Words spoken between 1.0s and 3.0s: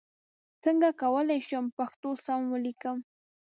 کولای شم پښتو سم ولیکم؟